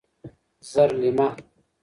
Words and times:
زرلېمه 0.69 1.27